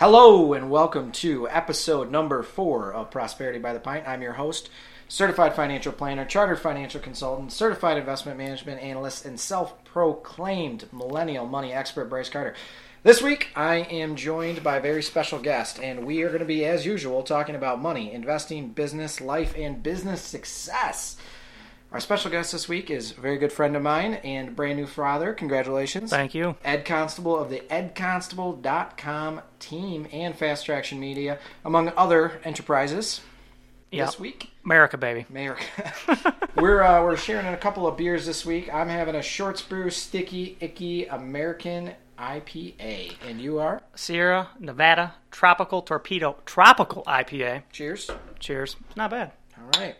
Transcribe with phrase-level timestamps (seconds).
[0.00, 4.08] Hello and welcome to episode number four of Prosperity by the Pint.
[4.08, 4.70] I'm your host,
[5.08, 11.74] certified financial planner, chartered financial consultant, certified investment management analyst, and self proclaimed millennial money
[11.74, 12.54] expert, Bryce Carter.
[13.02, 16.46] This week, I am joined by a very special guest, and we are going to
[16.46, 21.18] be, as usual, talking about money, investing, business, life, and business success.
[21.92, 24.86] Our special guest this week is a very good friend of mine and brand new
[24.86, 25.32] father.
[25.32, 26.10] Congratulations.
[26.10, 26.54] Thank you.
[26.64, 33.22] Ed Constable of the edconstable.com team and Fast Traction Media, among other enterprises.
[33.90, 34.06] Yep.
[34.06, 35.26] This week, America, baby.
[35.30, 35.64] America.
[36.56, 38.72] we're uh, we're sharing a couple of beers this week.
[38.72, 43.82] I'm having a Short Brew Sticky Icky American IPA, and you are.
[43.96, 47.64] Sierra Nevada Tropical Torpedo Tropical IPA.
[47.72, 48.08] Cheers.
[48.38, 48.76] Cheers.
[48.94, 49.32] Not bad.
[49.58, 49.96] All right.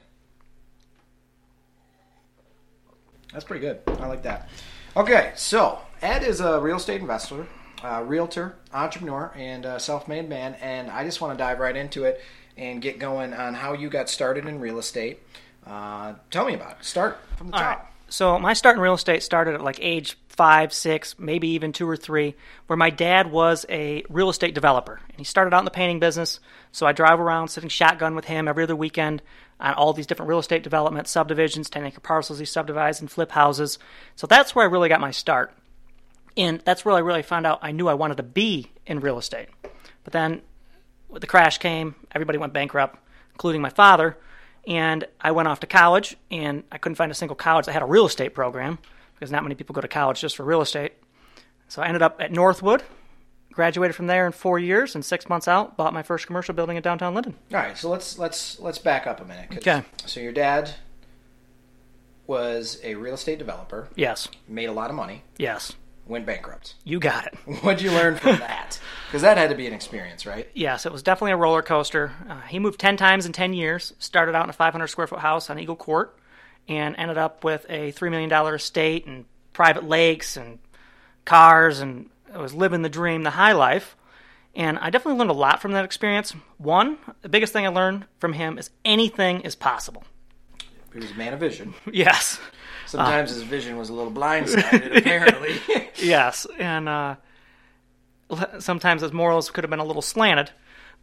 [3.33, 3.81] That's pretty good.
[3.87, 4.49] I like that.
[4.97, 7.47] Okay, so Ed is a real estate investor,
[7.83, 12.05] uh, realtor, entrepreneur, and a self-made man, and I just want to dive right into
[12.05, 12.21] it
[12.57, 15.21] and get going on how you got started in real estate.
[15.67, 16.85] Uh, tell me about it.
[16.85, 17.79] Start from the All top.
[17.79, 17.87] right.
[18.11, 21.89] So my start in real estate started at like age five, six, maybe even two
[21.89, 22.35] or three,
[22.67, 25.01] where my dad was a real estate developer.
[25.09, 26.41] And he started out in the painting business.
[26.73, 29.23] So I drive around sitting shotgun with him every other weekend
[29.61, 33.31] on all these different real estate developments, subdivisions, 10 acre parcels he subdivides and flip
[33.31, 33.79] houses.
[34.17, 35.53] So that's where I really got my start.
[36.37, 39.19] And that's where I really found out I knew I wanted to be in real
[39.19, 39.49] estate.
[40.03, 40.43] But then
[41.13, 42.99] the crash came, everybody went bankrupt,
[43.35, 44.17] including my father.
[44.67, 47.83] And I went off to college, and I couldn't find a single college that had
[47.83, 48.79] a real estate program
[49.15, 50.93] because not many people go to college just for real estate.
[51.69, 52.83] So I ended up at Northwood,
[53.53, 56.77] graduated from there in four years, and six months out, bought my first commercial building
[56.77, 57.37] in downtown Linden.
[57.53, 59.49] All right, so let's let's let's back up a minute.
[59.57, 59.83] Okay.
[60.07, 60.73] So your dad
[62.27, 65.73] was a real estate developer, Yes, made a lot of money, yes,
[66.11, 66.75] went bankrupt.
[66.85, 67.35] you got it.
[67.63, 68.79] What'd you learn from that?
[69.07, 70.49] Because that had to be an experience, right?
[70.55, 72.13] Yes, it was definitely a roller coaster.
[72.29, 75.21] Uh, he moved 10 times in 10 years, started out in a 500 square foot
[75.21, 76.17] house on Eagle Court,
[76.69, 80.59] and ended up with a $3 million estate and private lakes and
[81.25, 83.97] cars, and was living the dream, the high life.
[84.55, 86.33] And I definitely learned a lot from that experience.
[86.59, 90.05] One, the biggest thing I learned from him is anything is possible.
[90.93, 91.75] He was a man of vision.
[91.93, 92.41] Yes,
[92.91, 95.61] Sometimes his vision was a little blindsided, apparently.
[95.97, 96.45] yes.
[96.59, 97.17] And uh,
[98.59, 100.51] sometimes his morals could have been a little slanted,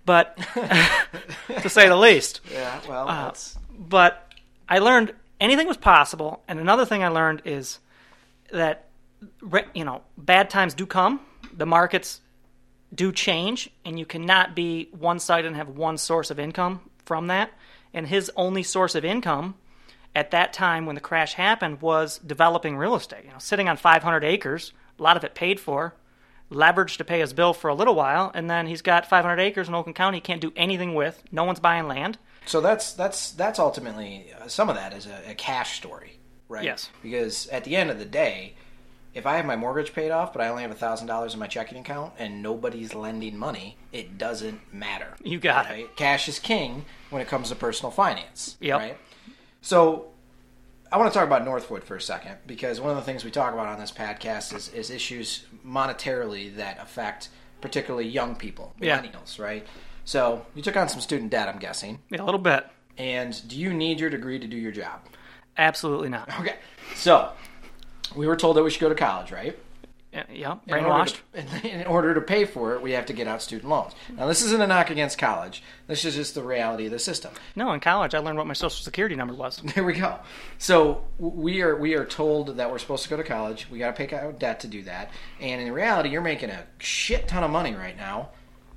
[0.06, 0.38] but
[1.62, 2.42] to say the least.
[2.52, 4.34] yeah, well, that's, but
[4.68, 6.44] I learned anything was possible.
[6.50, 7.80] And another thing I learned is
[8.52, 8.90] that
[9.74, 11.22] you know bad times do come.
[11.56, 12.20] The markets
[12.94, 17.28] do change, and you cannot be one sided and have one source of income from
[17.28, 17.52] that.
[17.94, 19.56] And his only source of income
[20.16, 23.26] at that time when the crash happened was developing real estate.
[23.26, 25.94] You know, sitting on 500 acres, a lot of it paid for,
[26.52, 29.68] leveraged to pay his bill for a little while, and then he's got 500 acres
[29.68, 31.24] in Oakland County he can't do anything with.
[31.32, 32.18] No one's buying land.
[32.46, 36.20] so that's that's that's ultimately uh, some of that is a, a cash story,
[36.50, 36.64] right?
[36.64, 36.90] Yes.
[37.04, 38.54] Because at the end of the day,
[39.14, 41.48] if I have my mortgage paid off, but I only have thousand dollars in my
[41.48, 45.16] checking account and nobody's lending money, it doesn't matter.
[45.24, 45.96] You got it.
[45.98, 48.58] Cash is king when it comes to personal finance.
[48.62, 48.80] Yep.
[48.80, 48.98] Right.
[49.62, 50.08] So
[50.92, 53.32] I want to talk about Northwood for a second because one of the things we
[53.32, 57.30] talk about on this podcast is, is issues monetarily that affect
[57.62, 59.02] particularly young people, Yeah.
[59.02, 59.66] millennials, right?
[60.06, 62.00] So you took on some student debt, I'm guessing.
[62.10, 62.66] Yeah, a little bit.
[62.98, 65.02] And do you need your degree to do your job?
[65.58, 66.30] Absolutely not.
[66.40, 66.56] Okay.
[66.96, 67.32] So
[68.16, 69.58] we were told that we should go to college, right?
[70.32, 71.62] Yeah, yeah, In order brainwashed.
[71.62, 73.94] to- in order to pay for it, we have to get out student loans.
[74.18, 75.62] Now, this isn't a knock against college.
[75.86, 77.34] This is just the reality of the system.
[77.56, 79.62] No, in college I learned what my social security number was.
[79.76, 80.18] There we go.
[80.58, 83.68] So we are we are told that we're supposed to go to college.
[83.72, 85.12] We got to pay out debt to do that.
[85.40, 88.30] And in reality, you're making a shit ton of money right now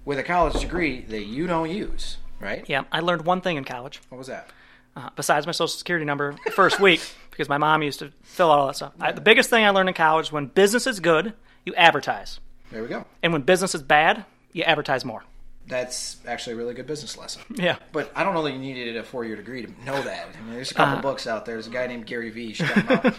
[0.05, 2.65] with a college degree that you don't use, right?
[2.69, 4.49] Yeah, I learned one thing in college What was that?
[4.97, 8.59] Uh, besides my social security number first week because my mom used to fill out
[8.59, 8.92] all that stuff.
[9.01, 11.34] I, the biggest thing I learned in college when business is good,
[11.65, 12.41] you advertise,
[12.71, 13.04] There we go.
[13.22, 15.22] and when business is bad, you advertise more.
[15.66, 17.42] That's actually a really good business lesson.
[17.54, 17.77] Yeah.
[17.92, 20.28] But I don't know that you needed a four year degree to know that.
[20.37, 21.54] I mean, there's a couple books out there.
[21.54, 22.47] There's a guy named Gary Vee.
[22.47, 23.15] You should check him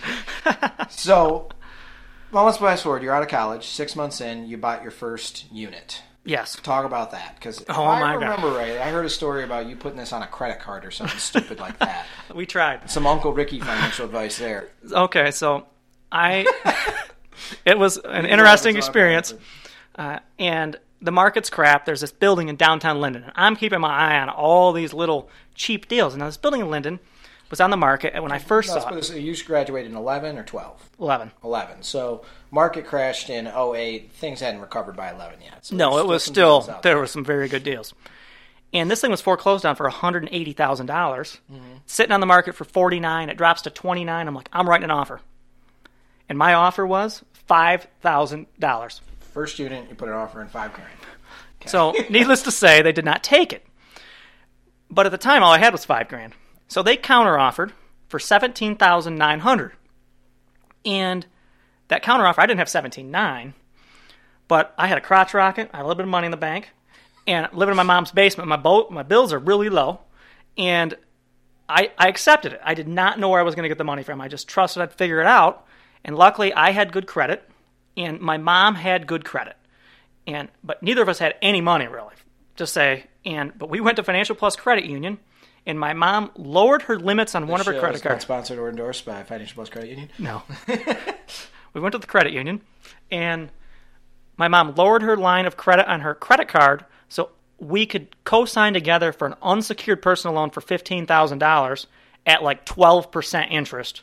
[0.45, 0.91] out.
[0.91, 1.47] so,
[2.33, 3.03] well, let's fast forward.
[3.03, 3.68] You're out of college.
[3.68, 6.01] Six months in, you bought your first unit.
[6.23, 6.56] Yes.
[6.62, 8.21] Talk about that because Oh, I my God.
[8.21, 10.91] remember right, I heard a story about you putting this on a credit card or
[10.91, 12.06] something stupid like that.
[12.35, 12.89] We tried.
[12.89, 14.69] Some Uncle Ricky financial advice there.
[14.89, 15.65] Okay, so
[16.12, 16.45] I
[17.65, 19.33] it was an interesting experience.
[19.95, 21.85] Uh, and the market's crap.
[21.85, 23.23] There's this building in downtown Linden.
[23.23, 26.13] And I'm keeping my eye on all these little cheap deals.
[26.13, 27.00] And now this building in Linden
[27.51, 28.95] was on the market when I first Let's saw it.
[28.95, 30.89] this- you graduated in 11 or 12?
[31.00, 31.31] 11.
[31.44, 31.83] 11.
[31.83, 34.12] So market crashed in 08.
[34.13, 35.65] Things hadn't recovered by 11 yet.
[35.65, 37.94] So No, it was still deals out there were some very good deals.
[38.74, 41.80] And this thing was foreclosed on for one hundred and eighty thousand dollars, mm-hmm.
[41.88, 43.30] sitting on the market for forty nine.
[43.30, 44.30] It drops to twenty nine.
[44.30, 45.19] I'm like, I'm writing an offer,
[46.30, 49.01] and my offer was five thousand dollars.
[49.33, 50.89] First student, you put an offer in five grand.
[51.65, 53.65] So, needless to say, they did not take it.
[54.89, 56.33] But at the time, all I had was five grand.
[56.71, 57.73] So they counteroffered
[58.07, 59.73] for seventeen thousand nine hundred,
[60.85, 61.25] and
[61.89, 63.56] that counteroffer, I didn't have seventeen nine,
[64.47, 66.38] but I had a crotch rocket, I had a little bit of money in the
[66.38, 66.69] bank,
[67.27, 68.47] and living in my mom's basement.
[68.47, 70.00] My boat, my bills are really low,
[70.57, 70.95] and
[71.68, 72.62] I, I accepted it.
[72.63, 74.21] I did not know where I was going to get the money from.
[74.21, 75.68] I just trusted I'd figure it out,
[76.06, 77.44] and luckily, I had good credit,
[77.97, 79.57] and my mom had good credit
[80.25, 82.15] and but neither of us had any money really
[82.56, 85.18] to say and but we went to financial plus credit union
[85.65, 88.23] and my mom lowered her limits on one of her credit cards.
[88.23, 90.09] sponsored or endorsed by Financial Plus Credit Union.
[90.19, 90.43] no.
[91.73, 92.61] We went to the credit union
[93.09, 93.49] and
[94.37, 97.29] my mom lowered her line of credit on her credit card so
[97.59, 101.85] we could co-sign together for an unsecured personal loan for $15000
[102.25, 104.01] at like 12% interest.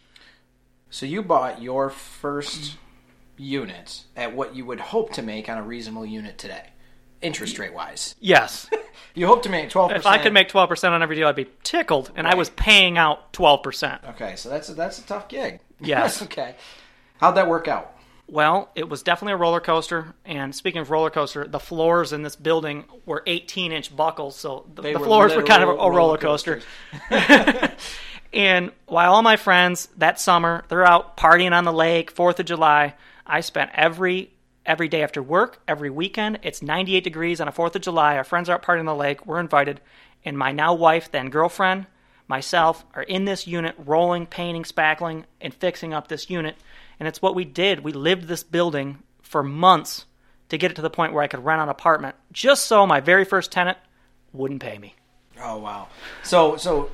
[0.90, 2.76] So you bought your first
[3.36, 6.70] unit at what you would hope to make on a reasonable unit today,
[7.22, 8.14] interest rate wise.
[8.20, 8.68] yes
[9.14, 9.96] You hope to make 12%.
[9.96, 12.96] if i could make 12% on every deal i'd be tickled and i was paying
[12.98, 15.60] out 12% Okay, so that's a, that's a tough gig.
[15.80, 16.22] Yes.
[16.28, 16.54] okay.
[17.20, 17.94] How'd that work out?
[18.30, 20.14] Well, it was definitely a roller coaster.
[20.24, 24.66] And speaking of roller coaster, the floors in this building were 18 inch buckles, so
[24.74, 26.60] the, the were floors were kind of a, a roller coaster.
[28.32, 32.46] And while all my friends that summer they're out partying on the lake, Fourth of
[32.46, 32.94] July,
[33.26, 34.30] I spent every
[34.68, 36.38] every day after work, every weekend.
[36.42, 38.16] It's 98 degrees on a Fourth of July.
[38.16, 39.26] Our friends are out partying on the lake.
[39.26, 39.80] We're invited,
[40.24, 41.86] and my now wife, then girlfriend,
[42.28, 46.56] myself are in this unit, rolling, painting, spackling, and fixing up this unit.
[47.00, 47.80] And it's what we did.
[47.80, 50.04] We lived this building for months
[50.50, 53.00] to get it to the point where I could rent an apartment, just so my
[53.00, 53.78] very first tenant
[54.32, 54.94] wouldn't pay me.
[55.40, 55.88] Oh wow.
[56.22, 56.90] So so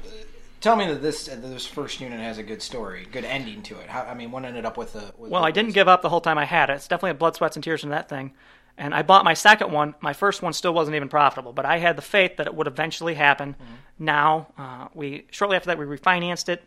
[0.64, 3.78] tell me that this that this first unit has a good story, good ending to
[3.78, 3.88] it.
[3.88, 6.08] How, I mean, one ended up with the with Well, I didn't give up the
[6.08, 6.74] whole time I had it.
[6.74, 8.32] It's definitely a blood, sweats, and tears in that thing.
[8.76, 9.94] And I bought my second one.
[10.00, 12.66] My first one still wasn't even profitable, but I had the faith that it would
[12.66, 13.54] eventually happen.
[13.98, 16.64] Now, uh, we shortly after that we refinanced it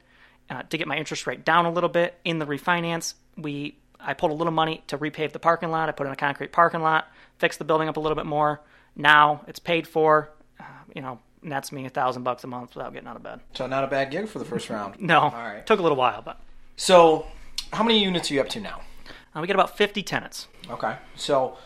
[0.50, 2.18] uh, to get my interest rate down a little bit.
[2.24, 5.90] In the refinance, we I pulled a little money to repave the parking lot.
[5.90, 7.08] I put in a concrete parking lot,
[7.40, 8.62] fixed the building up a little bit more.
[8.96, 10.32] Now it's paid for.
[10.60, 10.64] Uh,
[10.96, 13.40] you know, nets me a thousand bucks a month without getting out of bed.
[13.54, 14.96] So not a bad gig for the first round.
[15.00, 15.66] No, All right.
[15.66, 16.40] took a little while, but
[16.76, 17.26] So
[17.74, 18.82] how many units are you up to now?
[19.36, 20.48] uh, we get about fifty tenants.
[20.70, 20.96] Okay.
[21.16, 21.58] So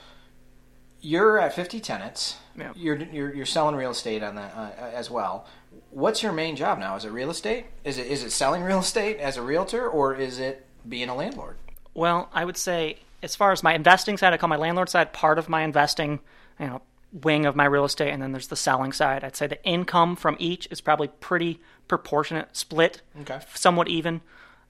[1.04, 2.38] you're at 50 tenants.
[2.56, 2.74] Yeah.
[2.76, 5.48] You're, you're you're selling real estate on that uh, as well.
[5.90, 6.96] What's your main job now?
[6.96, 7.66] Is it real estate?
[7.84, 11.16] Is it is it selling real estate as a realtor or is it being a
[11.16, 11.58] landlord?
[11.96, 15.12] Well, I would say as far as my investing side, I call my landlord side
[15.14, 16.20] part of my investing,
[16.60, 19.24] you know, wing of my real estate, and then there's the selling side.
[19.24, 23.40] I'd say the income from each is probably pretty proportionate, split, Okay.
[23.54, 24.22] somewhat even.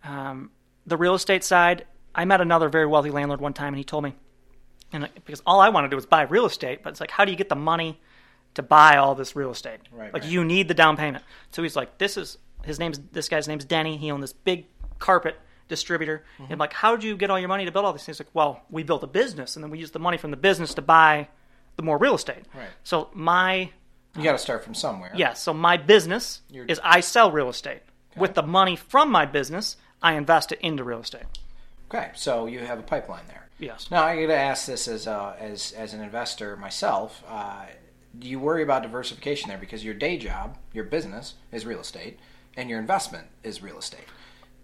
[0.03, 0.49] Um,
[0.85, 1.85] the real estate side,
[2.15, 4.15] I met another very wealthy landlord one time, and he told me,
[4.91, 7.25] and because all I want to do is buy real estate, but it's like, how
[7.25, 8.01] do you get the money
[8.55, 9.79] to buy all this real estate?
[9.91, 10.31] Right, like right.
[10.31, 11.23] you need the down payment.
[11.51, 13.97] So he's like, this is his name's this guy's name's Denny.
[13.97, 14.65] He owned this big
[14.99, 16.23] carpet distributor.
[16.39, 16.51] Mm-hmm.
[16.51, 18.19] And like, how did you get all your money to build all these things?
[18.19, 20.73] Like, well, we built a business, and then we used the money from the business
[20.73, 21.29] to buy
[21.77, 22.43] the more real estate.
[22.53, 22.67] Right.
[22.83, 23.71] So my
[24.15, 25.11] You got to start from somewhere.
[25.15, 27.81] yeah, so my business You're- is I sell real estate.
[28.17, 31.23] With the money from my business, I invest it into real estate.
[31.89, 32.11] Okay.
[32.13, 33.47] So you have a pipeline there.
[33.57, 33.89] Yes.
[33.91, 37.23] Now I got to ask this as uh, as as an investor myself.
[37.27, 37.65] Uh,
[38.17, 42.19] do you worry about diversification there because your day job, your business, is real estate,
[42.57, 44.07] and your investment is real estate,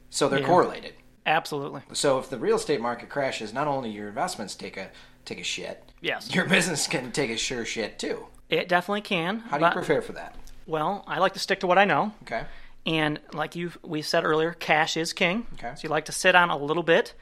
[0.09, 0.45] so they're Yeah.
[0.47, 0.95] correlated.
[1.25, 1.81] Absolutely.
[1.93, 4.89] So if the real estate market crashes, not only your investments take a
[5.23, 6.33] take a shit, Yes.
[6.33, 8.25] your business can take a sure shit too.
[8.49, 9.39] It definitely can.
[9.39, 10.35] How do you but- prepare for that?
[10.65, 12.11] Well, I like to stick to what I know.
[12.23, 12.43] Okay.
[12.85, 15.47] And like you we said earlier, cash is king.
[15.53, 15.73] Okay.
[15.75, 17.13] So you like to sit on a little bit.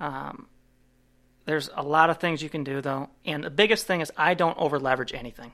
[0.00, 0.46] Um,
[1.46, 4.34] there's a lot of things you can do though, and the biggest thing is I
[4.34, 5.52] don't over leverage anything.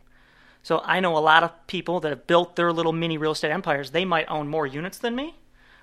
[0.63, 3.51] So I know a lot of people that have built their little mini real estate
[3.51, 3.91] empires.
[3.91, 5.35] They might own more units than me,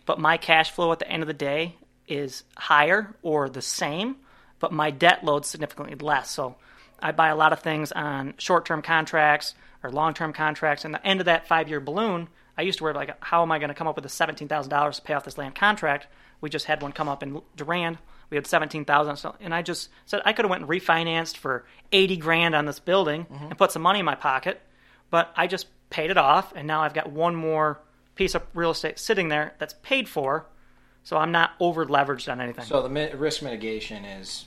[0.05, 1.75] but my cash flow at the end of the day
[2.07, 4.15] is higher or the same,
[4.59, 6.29] but my debt load's significantly less.
[6.31, 6.55] So
[6.99, 10.85] I buy a lot of things on short-term contracts or long-term contracts.
[10.85, 13.59] And the end of that five-year balloon, I used to worry like, how am I
[13.59, 16.07] going to come up with the seventeen thousand dollars to pay off this land contract?
[16.41, 17.97] We just had one come up in Durand.
[18.29, 21.37] We had seventeen thousand, so and I just said I could have went and refinanced
[21.37, 23.45] for eighty grand on this building mm-hmm.
[23.45, 24.61] and put some money in my pocket,
[25.09, 27.79] but I just paid it off, and now I've got one more
[28.15, 30.45] piece of real estate sitting there that's paid for,
[31.03, 32.65] so I'm not over leveraged on anything.
[32.65, 34.45] So the risk mitigation is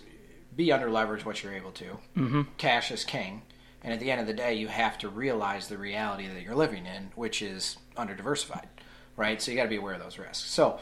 [0.61, 1.99] be under leverage what you're able to.
[2.17, 2.43] Mm-hmm.
[2.59, 3.41] Cash is king,
[3.83, 6.55] and at the end of the day, you have to realize the reality that you're
[6.55, 8.69] living in, which is under diversified,
[9.17, 9.41] right?
[9.41, 10.51] So you got to be aware of those risks.
[10.51, 10.79] So,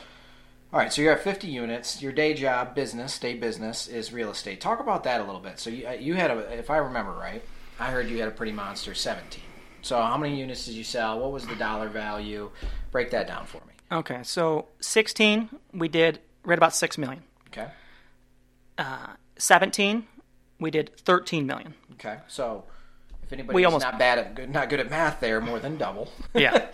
[0.72, 2.02] all right, so you're at 50 units.
[2.02, 4.60] Your day job, business, day business, is real estate.
[4.60, 5.60] Talk about that a little bit.
[5.60, 7.42] So you uh, you had a, if I remember right,
[7.78, 9.40] I heard you had a pretty monster 17.
[9.82, 11.20] So how many units did you sell?
[11.20, 12.50] What was the dollar value?
[12.90, 13.74] Break that down for me.
[13.92, 17.22] okay, so 16 we did right about six million.
[17.48, 17.68] Okay.
[19.38, 20.06] 17
[20.60, 21.74] we did 13 million.
[21.92, 22.18] Okay.
[22.26, 22.64] So
[23.22, 25.76] if anybody's We almost- not bad at good, not good at math, there more than
[25.78, 26.10] double.
[26.34, 26.66] Yeah.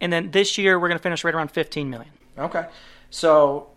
[0.00, 2.12] and then this year we're going to finish right around 15 million.
[2.38, 2.66] Okay.
[3.10, 3.70] So,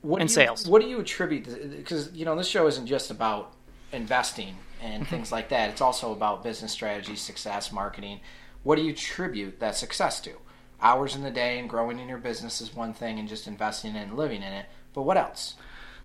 [0.00, 0.66] what In you, sales.
[0.66, 1.44] What do you attribute?
[1.76, 3.52] Because you know this show isn't just about
[3.92, 5.10] investing and Mm-hmm.
[5.14, 5.70] things like that.
[5.70, 8.18] It's also about business strategy, success, marketing.
[8.64, 10.32] What do you attribute that success to?
[10.80, 13.90] Hours in the day and growing in your business is one thing, and just investing
[13.90, 14.66] in and living in it.
[14.92, 15.54] But what else?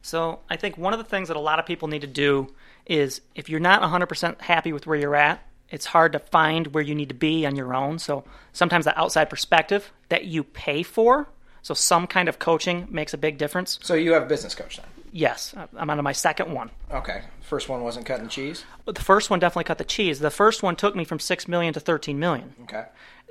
[0.01, 2.53] So I think one of the things that a lot of people need to do
[2.85, 6.83] is if you're not 100% happy with where you're at, it's hard to find where
[6.83, 7.99] you need to be on your own.
[7.99, 8.23] So
[8.53, 11.27] sometimes the outside perspective that you pay for,
[11.61, 13.79] so some kind of coaching makes a big difference.
[13.81, 14.85] So you have a business coach then?
[15.11, 16.69] Yes, I'm on my second one.
[16.91, 17.23] Okay.
[17.41, 18.65] First one wasn't cutting cheese.
[18.85, 20.19] But the first one definitely cut the cheese.
[20.19, 22.53] The first one took me from 6 million to 13 million.
[22.63, 22.85] Okay.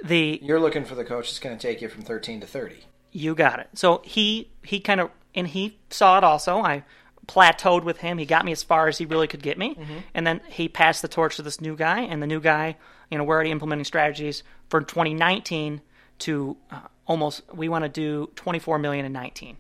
[0.05, 2.77] The You're looking for the coach that's going to take you from 13 to 30.
[3.13, 3.69] You got it.
[3.75, 6.59] So he he kind of and he saw it also.
[6.59, 6.83] I
[7.29, 8.19] plateaued with him.
[8.19, 9.77] He got me as far as he really could get me,
[10.15, 12.01] and then he passed the torch to this new guy.
[12.01, 12.77] And the new guy,
[13.11, 15.81] you know, we're already implementing strategies for 2019
[16.21, 17.43] to uh, almost.
[17.53, 19.57] We want to do 24 million in 19.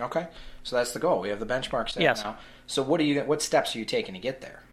[0.00, 0.26] Okay.
[0.64, 1.20] So that's the goal.
[1.20, 2.24] We have the benchmark set Yes.
[2.24, 2.36] now.
[2.66, 3.20] So what do you?
[3.22, 4.63] What steps are you taking to get there?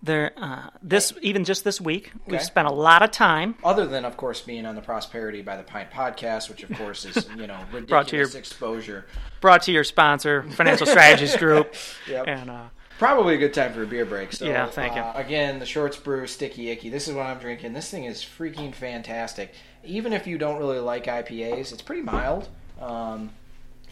[0.00, 3.56] There, uh, this even just this week, we've spent a lot of time.
[3.64, 7.04] Other than, of course, being on the Prosperity by the Pint podcast, which of course
[7.04, 9.06] is you know Brought to your- exposure.
[9.40, 11.74] Brought to your sponsor, Financial Strategies Group,
[12.08, 12.24] Yep.
[12.28, 12.64] and uh,
[12.98, 14.32] Probably a good time for a beer break.
[14.32, 15.00] So, Yeah, thank you.
[15.00, 16.88] uh, Again, the Shorts Brew Sticky Icky.
[16.90, 17.72] This is what I'm drinking.
[17.72, 19.52] This thing is freaking fantastic.
[19.84, 22.48] Even if you don't really like IPAs, it's pretty mild.
[22.80, 23.30] Um,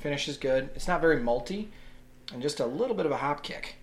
[0.00, 0.70] finish is good.
[0.74, 1.68] It's not very malty,
[2.32, 3.76] and just a little bit of a hop kick.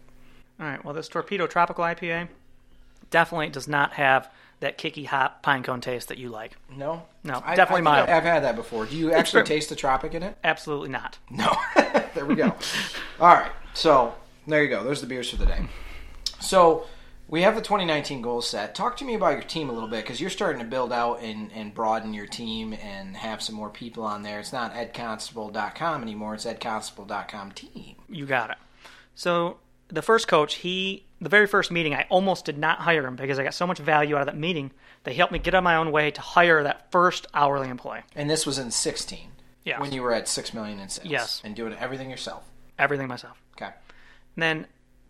[0.63, 0.85] All right.
[0.85, 2.29] Well, this Torpedo Tropical IPA
[3.09, 6.55] definitely does not have that kicky hot pine cone taste that you like.
[6.73, 8.09] No, No, I- definitely I mild.
[8.09, 8.85] I've had that before.
[8.85, 10.37] Do you actually taste the tropic in it?
[10.41, 11.17] Absolutely not.
[11.29, 11.51] No.
[12.15, 12.55] there we go.
[13.19, 13.51] All right.
[13.73, 14.15] So
[14.47, 14.85] there you go.
[14.85, 15.65] There's the beers for the day.
[16.39, 16.85] So
[17.27, 18.73] we have the 2019 goals set.
[18.73, 21.15] Talk to me about your team a little bit because you're starting to build out
[21.21, 24.39] and, and broaden your team and have some more people on there.
[24.39, 26.35] It's not edconstable.com anymore.
[26.35, 27.95] It's edconstable.com team.
[28.07, 28.57] You got it.
[29.15, 29.57] So
[29.93, 33.39] the first coach, he the very first meeting, I almost did not hire him because
[33.39, 34.71] I got so much value out of that meeting.
[35.03, 38.01] They helped me get on my own way to hire that first hourly employee.
[38.15, 39.29] And this was in 16
[39.63, 39.79] Yes.
[39.79, 41.07] when you were at 6 million in sales.
[41.07, 41.41] Yes.
[41.45, 42.43] And doing everything yourself.
[42.77, 43.41] Everything myself.
[43.55, 43.71] Okay.
[44.35, 44.67] And then,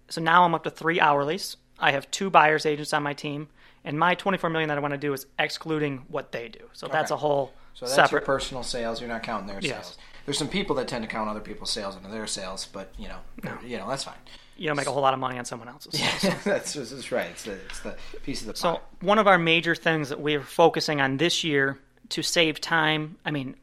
[0.10, 1.56] so now I'm up to three hourlies.
[1.80, 3.48] I have two buyers agents on my team,
[3.84, 6.70] and my 24 million that I want to do is excluding what they do.
[6.74, 8.12] So that's a whole So that's separate.
[8.22, 9.00] your personal sales.
[9.02, 9.72] You're not counting their Yes.
[9.88, 9.98] sales.
[10.26, 13.08] There's some people that tend to count other people's sales into their sales, but you
[13.10, 13.18] know,
[13.66, 14.16] you know that's fine.
[14.56, 15.94] you don't make a whole lot of money on someone else's.
[16.46, 17.28] that's, that's right.
[17.32, 18.82] It's the, it's the piece of the So pie.
[19.02, 21.78] one of our major things that we're focusing on this year
[22.10, 23.18] to save time.
[23.26, 23.56] I mean,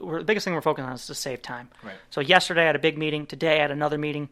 [0.00, 1.70] we're, the biggest thing we're focusing on is to save time.
[1.82, 1.96] Right.
[2.10, 3.26] So yesterday I had a big meeting.
[3.26, 4.28] Today I had another meeting,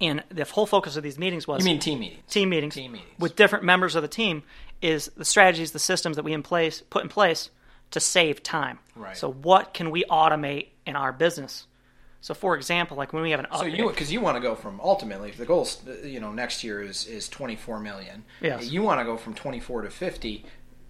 [0.00, 2.22] and the whole focus of these meetings was You mean team meetings?
[2.32, 3.10] team meetings, Team meetings.
[3.18, 4.42] with different members of the team.
[4.80, 7.50] Is the strategies, the systems that we in place put in place
[7.90, 8.78] to save time.
[8.94, 9.16] Right.
[9.16, 11.66] So what can we automate in our business?
[12.20, 14.54] So for example, like when we have an So you because you want to go
[14.54, 18.24] from ultimately if the goal is, you know next year is is 24 million.
[18.40, 18.70] Yes.
[18.70, 20.44] You want to go from 24 to 50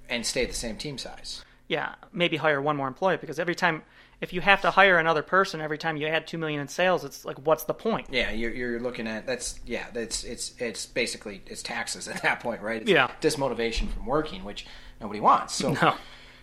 [0.08, 1.44] and stay at the same team size.
[1.68, 3.82] yeah, maybe hire one more employee because every time
[4.22, 7.04] if you have to hire another person every time you add two million in sales,
[7.04, 8.06] it's like what's the point?
[8.10, 12.40] Yeah, you're, you're looking at that's yeah that's it's it's basically it's taxes at that
[12.40, 12.80] point, right?
[12.80, 13.10] It's Yeah.
[13.20, 14.66] dismotivation from working, which
[14.98, 15.54] nobody wants.
[15.54, 15.94] So No.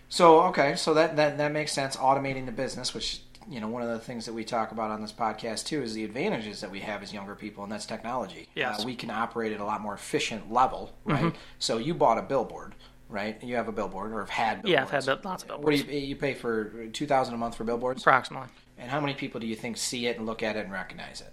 [0.08, 1.96] So okay, so that that that makes sense.
[1.96, 5.00] Automating the business, which you know, one of the things that we talk about on
[5.00, 8.48] this podcast too is the advantages that we have as younger people, and that's technology.
[8.54, 8.82] Yes.
[8.82, 11.34] Uh, we can operate at a lot more efficient level, right?
[11.58, 12.74] So you bought a billboard,
[13.08, 13.42] right?
[13.42, 14.82] You have a billboard, or have had Yeah.
[14.82, 15.82] I've had lots of billboards.
[15.82, 18.02] What do you you pay for two thousand a month for billboards?
[18.02, 18.48] Approximately.
[18.78, 21.20] And how many people do you think see it and look at it and recognize
[21.20, 21.32] it?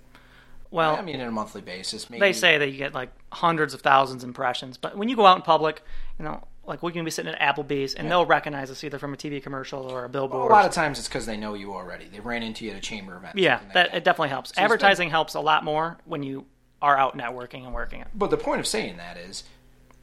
[0.71, 2.19] Well, I mean, on a monthly basis, maybe.
[2.19, 5.35] they say that you get like hundreds of thousands impressions, but when you go out
[5.35, 5.83] in public,
[6.17, 9.13] you know, like we can be sitting at Applebee's and they'll recognize us either from
[9.13, 10.49] a TV commercial or a billboard.
[10.49, 12.05] a lot of times it's because they know you already.
[12.11, 13.37] They ran into you at a chamber event.
[13.37, 14.49] yeah, like that it definitely helps.
[14.51, 16.45] spend- Advertising helps a lot more when you
[16.81, 18.07] are out networking and working it.
[18.13, 19.43] But the point of saying that is,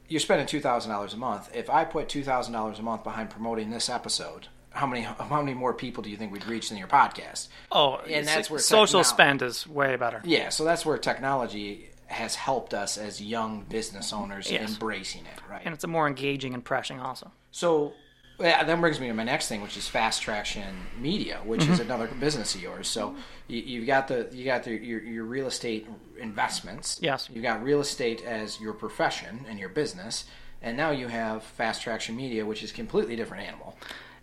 [0.07, 1.49] you're spending two thousand dollars a month.
[1.55, 5.41] If I put two thousand dollars a month behind promoting this episode how many how
[5.41, 7.49] many more people do you think we'd reach than your podcast?
[7.71, 10.21] Oh, And that's where social techno- spend is way better.
[10.23, 14.69] Yeah, so that's where technology has helped us as young business owners Yes.
[14.69, 15.61] embracing it, right?
[15.63, 17.31] And it's a more engaging impression also.
[17.51, 17.93] So
[18.39, 21.79] yeah, that brings me to my next thing, which is fast traction media, which is
[21.79, 21.91] mm-hmm.
[21.91, 22.87] another business of yours.
[22.87, 23.15] So
[23.47, 25.87] you, you've got the you got the, your your real estate
[26.19, 26.99] investments.
[27.01, 27.29] Yes.
[27.31, 30.25] you've got real estate as your profession and your business,
[30.61, 33.75] and now you have fast traction media, which is a completely different animal.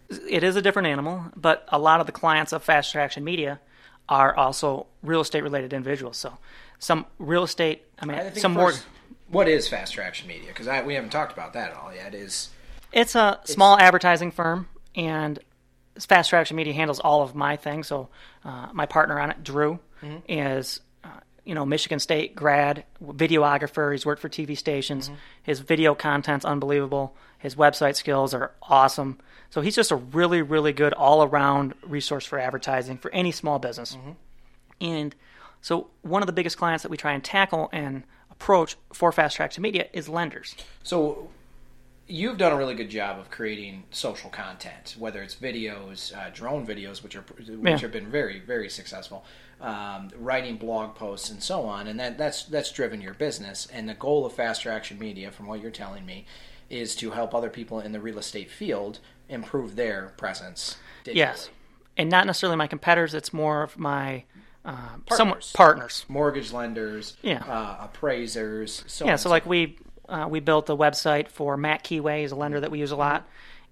[0.09, 3.61] It is a different animal, but a lot of the clients of Fast Traction Media
[4.09, 6.17] are also real estate related individuals.
[6.17, 6.39] So
[6.79, 8.73] some real estate, I mean, I some more.
[9.31, 10.49] What is fast traction media?
[10.49, 12.15] Because we haven't talked about that at all yet.
[12.15, 12.49] Is
[12.93, 15.39] It's a small advertising firm, and
[16.07, 17.89] Fast Traction Media handles all of my things.
[17.89, 18.09] So
[18.45, 19.81] uh, my partner on it, Drew,
[20.29, 21.09] is uh,
[21.45, 23.93] you know Michigan State grad, videographer.
[23.93, 25.11] He's worked for TV stations.
[25.43, 27.17] His video content's unbelievable.
[27.39, 29.19] His website skills are awesome.
[29.51, 33.59] So he's just a really, really good all around resource for advertising for any small
[33.59, 33.97] business.
[34.81, 35.15] And
[35.61, 39.37] so one of the biggest clients that we try and tackle and approach for Fast
[39.37, 40.55] Track to Media is lenders.
[40.83, 41.29] So
[42.07, 46.67] you've done a really good job of creating social content, whether it's videos, uh, drone
[46.67, 47.79] videos, which are which Yeah.
[47.79, 49.25] have been very very successful,
[49.61, 53.67] um, writing blog posts and so on, and that that's that's driven your business.
[53.73, 56.25] And the goal of Fast Traction Media, from what you're telling me,
[56.71, 60.77] is to help other people in the real estate field improve their presence.
[61.05, 61.15] Digitally.
[61.17, 61.51] Yes,
[61.97, 63.13] and not necessarily my competitors.
[63.15, 64.25] It's more of my
[64.65, 65.53] uh, Partners.
[65.55, 66.05] partners.
[66.09, 67.43] mortgage lenders, Yeah.
[67.47, 72.21] uh, appraisers, so Yeah, so like we uh, we built a website for Matt Keyway,
[72.23, 73.27] he's a lender that we use a lot,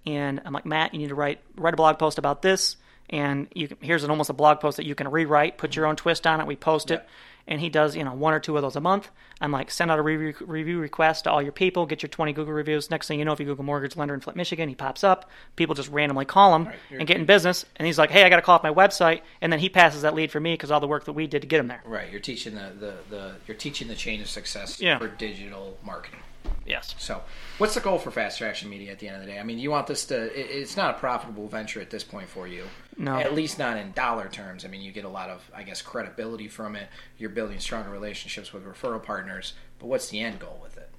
[0.07, 2.76] and I'm like Matt, you need to write write a blog post about this,
[3.11, 5.87] and you can, here's an almost a blog post that you can rewrite, put your
[5.87, 6.47] own twist on it.
[6.47, 7.07] We post it,
[7.49, 9.11] and he does you know one or two of those a month.
[9.41, 12.33] I'm like send out a review review request to all your people, get your 20
[12.33, 12.91] Google reviews.
[12.91, 15.31] Next thing you know, if you Google mortgage lender in Flint, Michigan, he pops up.
[15.57, 18.29] People just randomly call him you're- and get in business, and he's like, hey, I
[18.29, 20.71] got to call off my website, and then he passes that lead for me because
[20.71, 21.83] all the work that we did to get him there.
[21.85, 24.99] Right, you're teaching the, the, the you're teaching the chain of success Yeah.
[24.99, 26.21] for digital marketing.
[26.67, 26.95] Yes.
[26.99, 27.23] So,
[27.59, 29.39] what's the goal for Fast Traction Media at the end of the day?
[29.39, 32.28] I mean, you want this to, it, it's not a profitable venture at this point
[32.28, 32.65] for you.
[32.99, 33.17] No.
[33.17, 34.65] At least not in dollar terms.
[34.65, 36.89] I mean, you get a lot of, I guess, credibility from it.
[37.19, 39.54] You're building stronger relationships with referral partners.
[39.78, 40.91] But what's the end goal with it?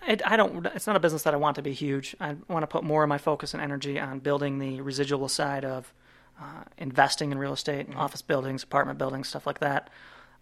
[0.00, 0.66] I, I don't.
[0.66, 2.14] It's not a business that I want to be huge.
[2.20, 5.64] I want to put more of my focus and energy on building the residual side
[5.64, 5.92] of
[6.40, 9.88] uh, investing in real estate, office buildings, apartment buildings, stuff like that.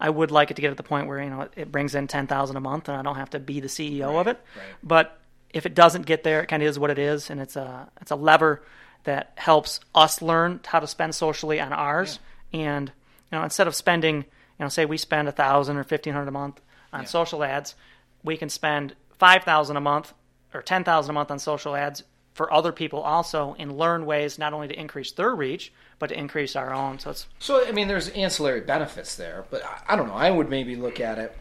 [0.03, 2.09] I would like it to get to the point where you know it brings in
[2.09, 4.37] ten thousand a month, and I don't have to be the CEO of it.
[4.57, 4.67] right.
[4.83, 5.17] But
[5.51, 7.89] if it doesn't get there, it kind of is what it is, and it's a
[8.01, 8.63] it's a lever
[9.05, 12.19] that helps us learn how to spend socially on ours.
[12.53, 12.91] And
[13.31, 14.25] you know, instead of spending, you
[14.59, 16.61] know, say we spend a thousand or fifteen hundred a month
[16.93, 17.77] on social ads,
[18.25, 20.13] we can spend five thousand a month
[20.53, 22.03] or ten thousand a month on social ads
[22.35, 26.19] for other people also, and learn ways not only to increase their reach but to
[26.19, 26.99] increase our own.
[26.99, 29.45] So it's So, I mean, there's ancillary benefits there.
[29.51, 30.17] But I, I don't know.
[30.17, 31.33] I would maybe look at it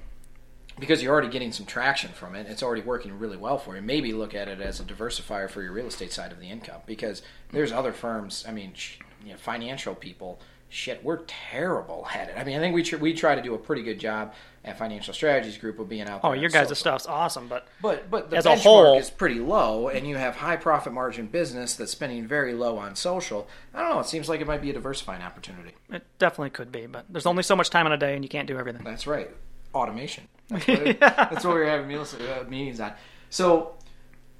[0.79, 2.45] because you're already getting some traction from it.
[2.45, 3.81] It's already working really well for you.
[3.81, 6.81] Maybe look at it as a diversifier for your real estate side of the income
[6.85, 8.45] because there's other firms.
[8.47, 8.73] I mean,
[9.25, 10.39] you know, financial people.
[10.73, 12.35] Shit, we're terrible at it.
[12.37, 14.77] I mean, I think we tr- we try to do a pretty good job at
[14.77, 16.21] Financial Strategies Group of being out.
[16.23, 16.75] oh, your guys' social.
[16.75, 20.37] stuff's awesome, but But but the As a whole- is pretty low, and you have
[20.37, 23.49] high profit margin business that's spending very low on social.
[23.73, 23.99] I don't know.
[23.99, 25.71] It seems like it might be a diversifying opportunity.
[25.89, 26.85] it definitely could be.
[26.85, 28.83] But there's only so much time in a day, and you can't do everything.
[28.85, 29.29] That's right.
[29.75, 30.27] Automation.
[30.49, 32.91] That's what, that's what we were having meals, uh, meetings on.
[33.29, 33.75] So,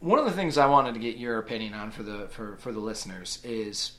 [0.02, 2.72] one of the things I wanted to get your opinion on for the for, for
[2.74, 3.94] the listeners is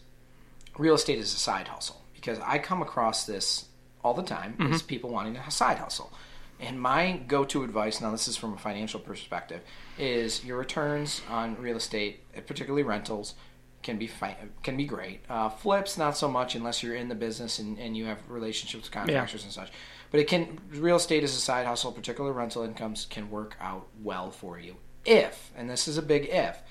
[0.76, 3.66] real estate is a side hustle because I come across this
[4.02, 6.12] all the time is people wanting a side hustle.
[6.60, 9.62] And my go-to advice, now this is from a financial perspective,
[9.98, 13.34] is your returns on real estate, particularly rentals,
[13.82, 15.20] can be fi- can be great.
[15.28, 18.84] Uh, flips, not so much unless you're in the business and, and you have relationships
[18.84, 19.72] with contractors and such.
[20.12, 23.88] But it can real estate as a side hustle, particular rental incomes can work out
[24.00, 26.62] well for you if, and this is a big if,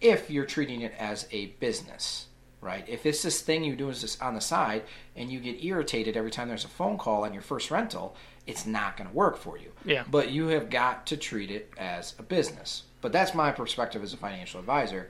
[0.00, 2.26] if you're treating it as a business,
[2.60, 2.84] right?
[2.88, 4.82] If it's this thing you do is this on the side
[5.16, 8.66] and you get irritated every time there's a phone call on your first rental, it's
[8.66, 9.72] not going to work for you.
[9.84, 10.04] Yeah.
[10.10, 12.84] But you have got to treat it as a business.
[13.00, 15.08] But that's my perspective as a financial advisor.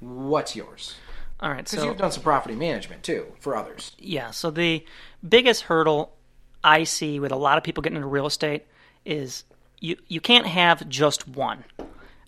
[0.00, 0.94] What's yours?
[1.40, 3.92] All right, Because so you've done some property management too for others.
[3.98, 4.30] Yeah.
[4.30, 4.84] So the
[5.28, 6.14] biggest hurdle
[6.62, 8.64] I see with a lot of people getting into real estate
[9.04, 9.44] is
[9.80, 11.64] you you can't have just one.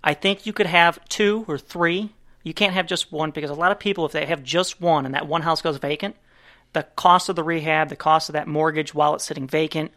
[0.04, 2.12] I think you could have two or three.
[2.46, 5.04] You can't have just one because a lot of people, if they have just one
[5.04, 6.14] and that one house goes vacant,
[6.74, 9.90] the cost of the rehab, the cost of that mortgage while it's sitting vacant,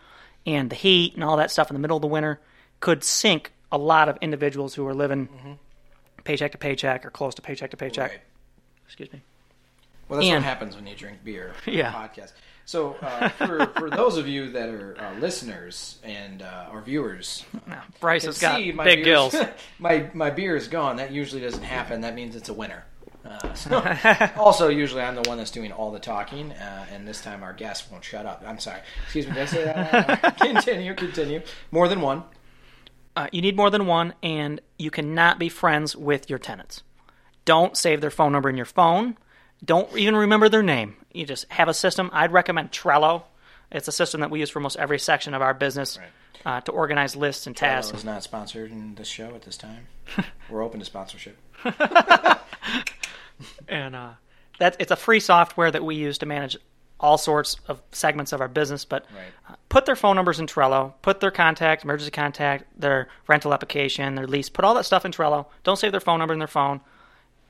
[0.47, 2.39] and the heat and all that stuff in the middle of the winter
[2.79, 5.51] could sink a lot of individuals who are living mm-hmm.
[6.23, 8.09] paycheck to paycheck or close to paycheck to paycheck.
[8.09, 8.21] Right.
[8.87, 9.21] Excuse me.
[10.09, 11.53] Well, that's And- what happens when you drink beer.
[11.67, 11.93] on Yeah.
[11.93, 12.33] podcast.
[12.65, 17.45] So uh, for for those of you that are uh, listeners and uh, or viewers,
[17.65, 19.35] No, Bryce has got my big beer's- gills.
[19.79, 20.97] my my beer is gone.
[20.97, 22.01] That usually doesn't happen.
[22.01, 22.83] That means it's a winner.
[23.25, 23.83] Uh, so,
[24.37, 27.53] also, usually I'm the one that's doing all the talking, uh, and this time our
[27.53, 28.43] guest won't shut up.
[28.45, 28.79] I'm sorry.
[29.03, 29.33] Excuse me.
[29.33, 30.37] Did I say that?
[30.39, 30.93] continue.
[30.93, 31.41] Continue.
[31.71, 32.23] More than one.
[33.15, 36.83] Uh, you need more than one, and you cannot be friends with your tenants.
[37.45, 39.17] Don't save their phone number in your phone.
[39.63, 40.95] Don't even remember their name.
[41.13, 42.09] You just have a system.
[42.13, 43.23] I'd recommend Trello.
[43.71, 45.99] It's a system that we use for most every section of our business
[46.45, 47.91] uh, to organize lists and tasks.
[47.91, 49.87] Trello is not sponsored in this show at this time.
[50.49, 51.37] We're open to sponsorship.
[53.67, 54.11] and uh,
[54.59, 56.57] that it's a free software that we use to manage
[56.99, 58.85] all sorts of segments of our business.
[58.85, 59.23] But Right.
[59.49, 64.15] uh, put their phone numbers in Trello, put their contact, emergency contact, their rental application,
[64.15, 65.45] their lease, put all that stuff in Trello.
[65.63, 66.81] Don't save their phone number in their phone.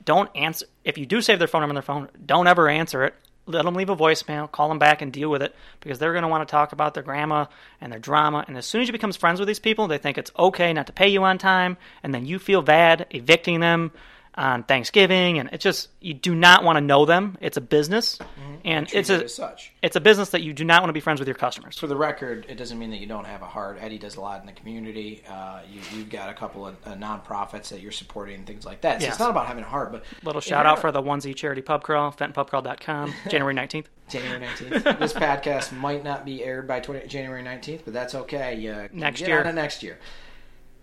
[0.04, 2.08] Don't answer if you do save their phone number in their phone.
[2.24, 3.14] Don't ever answer it.
[3.46, 6.22] Let them leave a voicemail, call them back, and deal with it because they're going
[6.22, 7.46] to want to talk about their grandma
[7.80, 8.44] and their drama.
[8.46, 10.86] And as soon as you become friends with these people, they think it's okay not
[10.86, 13.90] to pay you on time, and then you feel bad evicting them
[14.34, 15.38] on Thanksgiving.
[15.38, 17.36] And it's just you do not want to know them.
[17.40, 18.18] It's a business,
[18.64, 19.72] and it's Treat a such.
[19.82, 21.78] it's a business that you do not want to be friends with your customers.
[21.78, 23.78] For the record, it doesn't mean that you don't have a heart.
[23.80, 25.22] Eddie does a lot in the community.
[25.28, 28.80] Uh, you, you've got a couple of uh, nonprofits that you're supporting and things like
[28.82, 29.00] that.
[29.00, 29.14] So Yes.
[29.14, 31.82] it's not about having a heart, but Little shout out for the onesie charity pub
[31.82, 33.86] crawl, fentonpubcrawl.com, January 19th.
[34.08, 34.98] January 19th.
[34.98, 38.56] this podcast might not be aired by 20, January 19th, but that's okay.
[38.56, 39.52] You Next year.
[39.52, 39.98] next year.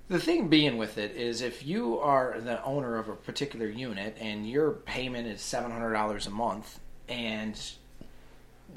[0.09, 4.15] The thing being with it is if you are the owner of a particular unit
[4.21, 7.59] and your payment is $700 a month and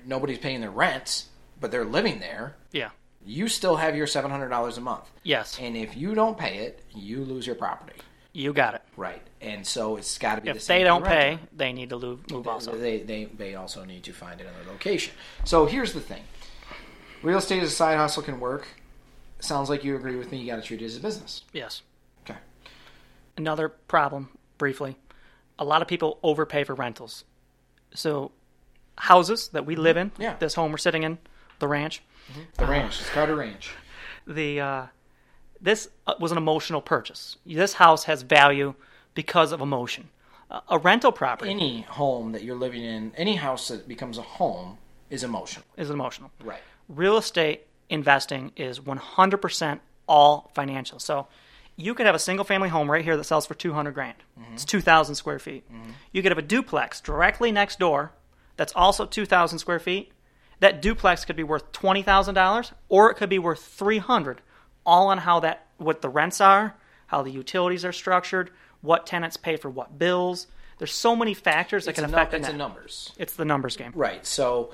[0.04, 1.24] nobody's paying their rent,
[1.60, 2.90] but they're living there, Yeah.
[3.24, 5.04] you still have your $700 a month.
[5.22, 5.56] Yes.
[5.60, 7.98] And if you don't pay it, you lose your property.
[8.32, 8.82] You got it.
[8.96, 9.22] Right.
[9.40, 11.96] And so it's got to be the If same they don't pay, they need to
[11.96, 12.76] lo- move also.
[12.76, 15.14] They, they, they also need to find another location.
[15.44, 16.22] So here's the thing
[17.22, 18.66] real estate as a side hustle can work.
[19.40, 20.38] Sounds like you agree with me.
[20.38, 21.44] You got to treat it as a business.
[21.52, 21.82] Yes.
[22.24, 22.38] Okay.
[23.36, 24.96] Another problem, briefly,
[25.58, 27.24] a lot of people overpay for rentals.
[27.94, 28.32] So,
[28.98, 30.36] houses that we live in, Yeah.
[30.38, 31.18] this home we're sitting in,
[31.58, 32.02] the ranch,
[32.58, 33.00] The ranch.
[33.00, 33.72] It's called a Ranch.
[34.26, 34.86] the uh,
[35.60, 37.36] this uh, was an emotional purchase.
[37.44, 38.74] This house has value
[39.14, 40.08] because of emotion.
[40.50, 44.22] Uh, a rental property Any home that you're living in, any house that becomes a
[44.22, 44.78] home
[45.10, 45.64] is emotional.
[45.76, 46.30] is emotional.
[46.42, 46.62] Right.
[46.88, 50.98] real estate investing is 100% all financial.
[50.98, 51.26] So
[51.76, 54.16] you could have a single family home right here that sells for 200 grand.
[54.40, 54.54] Mm-hmm.
[54.54, 55.70] It's 2,000 square feet.
[55.72, 55.90] Mm-hmm.
[56.12, 58.12] You could have a duplex directly next door
[58.56, 60.12] that's also 2,000 square feet.
[60.60, 64.42] That duplex could be worth $20,000 or it could be worth 300
[64.84, 66.74] all on how that what the rents are,
[67.06, 68.50] how the utilities are structured,
[68.82, 70.46] what tenants pay for what bills.
[70.78, 72.56] There's so many factors that It's, can num- affect the it's net.
[72.56, 73.12] numbers.
[73.18, 73.92] It's the numbers game.
[73.94, 74.24] Right.
[74.26, 74.72] So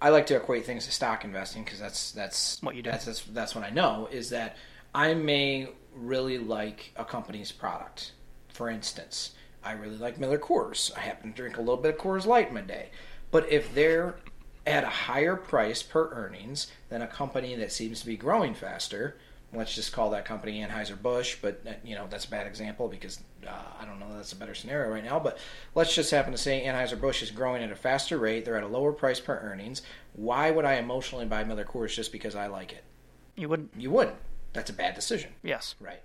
[0.00, 2.90] I like to equate things to stock investing because that's that's What you do.
[2.90, 4.56] That's, that's that's what I know is that
[4.94, 8.12] I may really like a company's product.
[8.48, 9.32] For instance,
[9.64, 10.96] I really like Miller Coors.
[10.96, 12.90] I happen to drink a little bit of Coors Light in my day.
[13.30, 14.16] But if they're
[14.66, 19.16] at a higher price per earnings than a company that seems to be growing faster,
[19.52, 23.20] let's just call that company Anheuser-Busch, but uh, you know, that's a bad example because
[23.46, 25.38] uh, I don't know that's a better scenario right now, but
[25.74, 28.68] let's just happen to say Anheuser-Busch is growing at a faster rate, they're at a
[28.68, 29.82] lower price per earnings.
[30.14, 32.84] Why would I emotionally buy Miller Coors just because I like it?
[33.36, 33.70] You wouldn't.
[33.76, 34.16] You wouldn't.
[34.52, 35.30] That's a bad decision.
[35.42, 35.74] yes.
[35.80, 36.00] Right.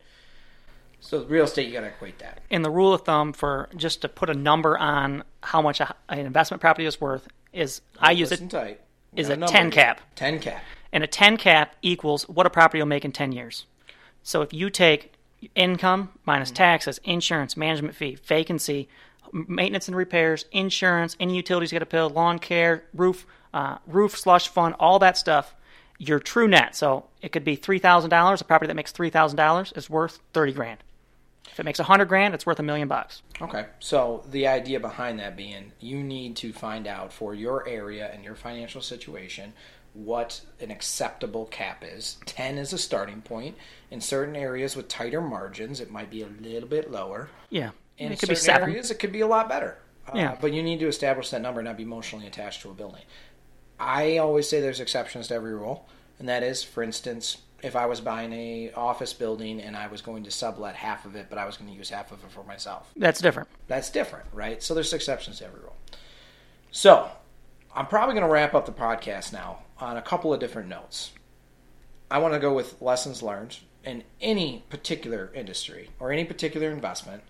[1.00, 2.40] So real estate, you got to equate that.
[2.50, 5.94] and the rule of thumb for just to put a number on how much a,
[6.08, 8.80] an investment property is worth is I use it, tight.
[9.16, 10.00] Is got a 10 cap.
[10.16, 10.64] 10 cap.
[10.94, 13.66] and a 10 cap equals what a property will make in 10 years.
[14.24, 15.13] So if you take
[15.56, 18.88] income minus taxes, insurance, management fee, vacancy,
[19.34, 24.18] maintenance and repairs, insurance, any utilities you got to pay, lawn care, roof, uh, roof
[24.18, 25.56] slush fund, all that stuff,
[25.98, 26.76] your true net.
[26.76, 28.42] So it could be three thousand dollars.
[28.42, 30.80] A property that makes three thousand dollars is worth thirty grand.
[31.52, 33.22] If it makes a hundred grand, it's worth a million bucks.
[33.42, 33.66] Okay.
[33.80, 38.24] So the idea behind that being you need to find out for your area and
[38.24, 39.54] your financial situation
[39.94, 42.18] what an acceptable cap is.
[42.26, 43.56] 10 is a starting point.
[43.92, 47.30] In certain areas with tighter margins, it might be a little bit lower.
[47.50, 48.70] Yeah, In it could be certain seven.
[48.72, 49.78] areas, it could be a lot better.
[50.08, 50.38] Uh, Yeah.
[50.42, 53.04] But you need to establish that number and not be emotionally attached to a building.
[53.80, 55.88] I always say there's exceptions to every rule,
[56.20, 60.02] and that is, for instance, if I was buying a office building and I was
[60.02, 62.32] going to sublet half of it, but I was going to use half of it
[62.32, 62.90] for myself.
[62.96, 63.48] That's different.
[63.68, 64.62] That's different, right?
[64.62, 65.76] So there's exceptions to every rule.
[66.72, 67.10] So
[67.76, 71.12] I'm probably going to wrap up the podcast now on a couple of different notes.
[72.12, 77.24] I want to go with lessons learned in any particular industry or any particular investment.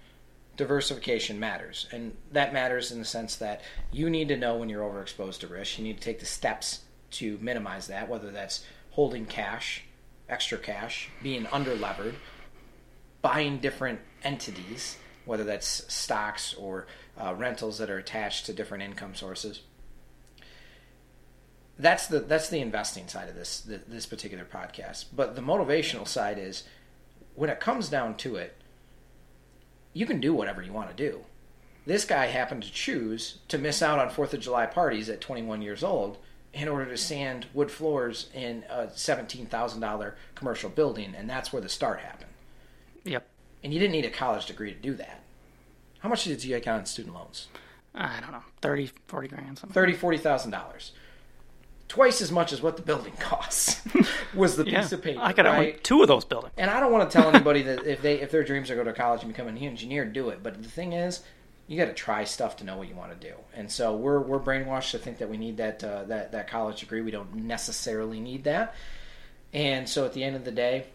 [0.56, 1.88] diversification matters.
[1.92, 5.48] And that matters in the sense that you need to know when you're overexposed to
[5.48, 5.78] risk.
[5.78, 9.84] You need to take the steps to minimize that, whether that's holding cash,
[10.30, 12.16] extra cash, being underlevered,
[13.22, 16.86] buying different entities, whether that's stocks or
[17.18, 19.62] uh, rentals that are attached to different income sources.
[21.78, 25.06] That's the that's the investing side of this this particular podcast.
[25.16, 26.64] But the motivational side is
[27.36, 28.56] when it comes down to it,
[29.94, 31.22] you can do whatever you want to do.
[31.86, 35.62] This guy happened to choose to miss out on Fourth of July parties at 21
[35.62, 36.18] years old
[36.54, 41.68] in order to sand wood floors in a $17,000 commercial building, and that's where the
[41.68, 42.30] start happened.
[43.04, 43.28] Yep.
[43.64, 45.22] And you didn't need a college degree to do that.
[46.00, 47.48] How much did you get on student loans?
[47.96, 49.74] I don't know, 30, 40 grand, something.
[49.74, 50.92] Thirty, forty thousand dollars.
[51.94, 53.80] Twice as much as what the building costs
[54.34, 54.82] was the Yeah.
[54.82, 55.20] piece of paper.
[55.22, 55.76] I could right?
[55.76, 56.52] own two of those buildings.
[56.58, 58.84] And I don't want to tell anybody that if they if their dreams are go
[58.84, 60.42] to college and become an engineer, do it.
[60.42, 61.22] But the thing is,
[61.68, 63.36] you got to try stuff to know what you want to do.
[63.54, 66.80] And so we're we're brainwashed to think that we need that uh, that that college
[66.80, 67.02] degree.
[67.02, 68.74] We don't necessarily need that.
[69.54, 70.88] And so at the end of the day,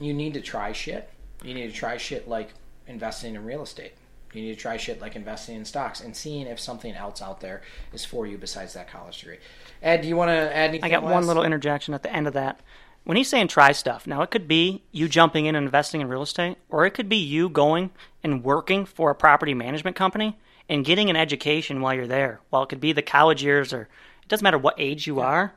[0.00, 1.08] you need to try shit.
[1.44, 2.50] You need to try shit like
[2.88, 3.92] investing in real estate.
[4.34, 7.40] You need to try shit like investing in stocks and seeing if something else out
[7.40, 9.38] there is for you besides that college degree.
[9.82, 10.84] Ed, do you want to add anything?
[10.84, 12.60] I got one little interjection at the end of that.
[13.04, 16.08] When he's saying try stuff, now it could be you jumping in and investing in
[16.08, 17.90] real estate, or it could be you going
[18.22, 20.38] and working for a property management company
[20.70, 22.40] and getting an education while you're there.
[22.48, 23.82] While it could be the college years, or
[24.22, 25.54] it doesn't matter what age you are,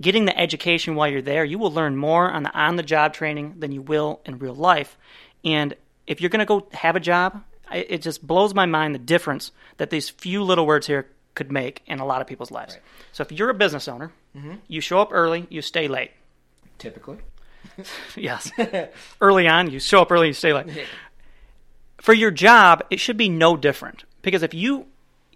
[0.00, 3.14] getting the education while you're there, you will learn more on the on the job
[3.14, 4.98] training than you will in real life.
[5.42, 5.74] And
[6.06, 9.52] if you're going to go have a job, it just blows my mind the difference
[9.78, 12.78] that these few little words here could make in a lot of people's lives.
[13.12, 14.54] So if you're a business owner, mm-hmm.
[14.68, 16.12] you show up early, you stay late.
[16.78, 17.18] typically.
[18.16, 18.52] Yes.
[19.20, 20.66] early on, you show up early, you stay late.
[21.98, 24.04] For your job, it should be no different.
[24.22, 24.86] Because if you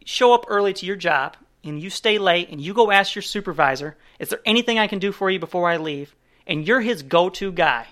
[0.05, 3.23] show up early to your job and you stay late and you go ask your
[3.23, 6.15] supervisor, is there anything I can do for you before I leave?
[6.47, 7.87] And you're his go to guy.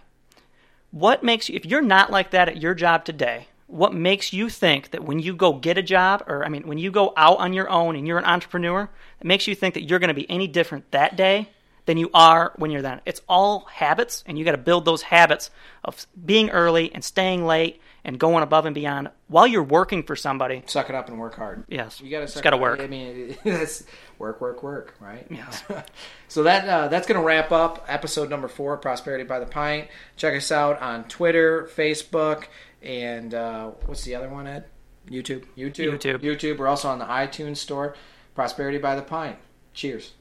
[0.90, 4.48] What makes you, if you're not like that at your job today, what makes you
[4.48, 7.38] think that when you go get a job, or I mean, when you go out
[7.38, 8.88] on your own and you're an entrepreneur,
[9.20, 11.48] it makes you think that you're going to be any different that day
[11.86, 13.00] than you are when you're then?
[13.06, 15.50] It's all habits, and you got to build those habits
[15.84, 20.14] of being early and staying late and going above and beyond while you're working for
[20.14, 20.62] somebody.
[20.66, 21.64] Suck it up and work hard.
[21.68, 22.78] Yes, You gotta it's suck got to work.
[22.80, 23.82] I mean, that's
[24.18, 25.26] work, work, work, right?
[25.28, 25.64] Yes.
[26.28, 29.88] so that uh, that's going to wrap up episode number four, Prosperity by the Pint.
[30.16, 32.44] Check us out on Twitter, Facebook,
[32.82, 34.64] and uh, what's the other one, Ed?
[35.08, 35.44] YouTube.
[35.56, 35.98] YouTube.
[35.98, 36.18] YouTube.
[36.20, 36.58] YouTube.
[36.58, 37.94] We're also on the iTunes store.
[38.34, 39.36] Prosperity by the Pint.
[39.72, 40.12] Cheers.